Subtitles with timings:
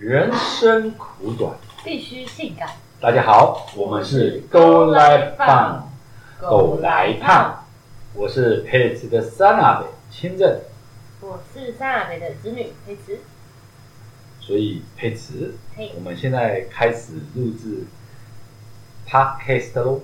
[0.00, 1.54] 人生苦短，
[1.84, 2.70] 必须性感。
[2.98, 5.92] 大家好，我们是狗来胖，
[6.40, 7.66] 狗来胖，
[8.14, 10.62] 我是佩慈的三阿北亲任，
[11.20, 13.18] 我是三阿北的子女佩慈。
[14.40, 17.84] 所以佩慈，嘿我，们现在开始录制
[19.06, 20.00] podcast 喽。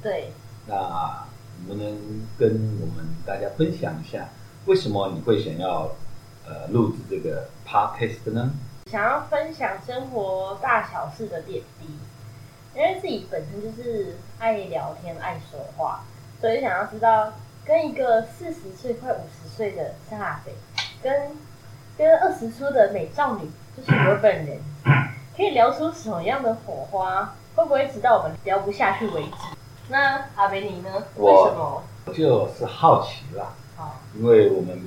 [0.00, 0.30] 对，
[0.68, 1.26] 那
[1.66, 1.98] 能不能
[2.38, 4.28] 跟我们大家分享一下，
[4.66, 5.90] 为什么你会想要
[6.46, 8.52] 呃录制这个 podcast 呢？
[8.86, 11.86] 想要分享生活大小事的点滴，
[12.74, 16.04] 因为自己本身就是爱聊天、爱说话，
[16.40, 17.32] 所以想要知道
[17.64, 20.52] 跟一个四十岁、快五十岁的三阿北，
[21.02, 21.36] 跟
[21.96, 24.58] 跟二十出的美少女，就是我本人，
[25.36, 27.34] 可以聊出什么样的火花？
[27.54, 29.56] 会不会直到我们聊不下去为止？
[29.88, 30.90] 那阿北你呢？
[31.16, 31.82] 为什么？
[32.14, 34.80] 就是好奇啦，好，因为我们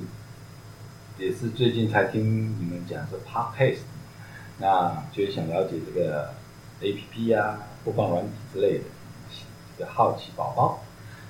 [1.16, 3.82] 也是最近才听你们讲说 podcast，
[4.58, 6.30] 那就是想了解这个
[6.82, 8.84] APP 啊、播放软体之类的，
[9.78, 10.80] 这个好奇宝宝。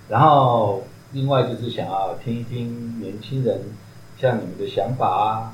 [0.08, 3.60] 然后另外就是想要听一听年轻人
[4.18, 5.52] 像你们的想法啊，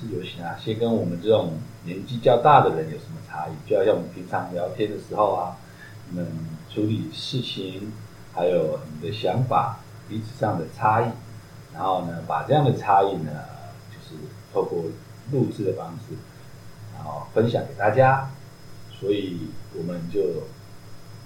[0.00, 3.68] 是有哪些跟我们这种年纪较大的人有什么差异？
[3.68, 5.56] 就好像我们平常聊天的时候啊，
[6.08, 6.24] 你们
[6.72, 7.92] 处理事情，
[8.32, 11.06] 还有你的想法彼此上的差异，
[11.74, 13.32] 然后呢，把这样的差异呢，
[14.12, 14.18] 是
[14.52, 14.84] 透过
[15.30, 16.14] 录制的方式，
[16.94, 18.30] 然后分享给大家。
[19.00, 20.20] 所以我们就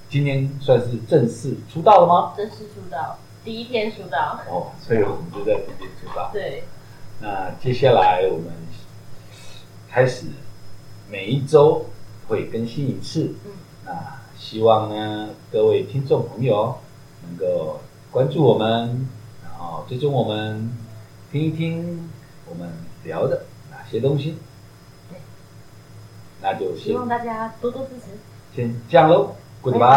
[0.09, 2.33] 今天算是正式出道了吗？
[2.34, 6.31] 正式出道，第一天出道，哦，所以我们就在这边出道。
[6.33, 6.64] 对，
[7.20, 8.47] 那接下来我们
[9.91, 10.27] 开始
[11.11, 11.84] 每一周
[12.29, 13.34] 会更新一次。
[13.45, 13.53] 嗯，
[13.84, 16.79] 那希望呢，各位听众朋友
[17.29, 19.07] 能够关注我们，
[19.42, 20.70] 然后追踪我们，
[21.31, 22.09] 听一听
[22.48, 22.70] 我们
[23.05, 24.39] 聊的哪些东西。
[25.11, 25.19] 对，
[26.41, 28.06] 那就希望大家多多支持。
[28.55, 29.94] 先这样喽，Goodbye。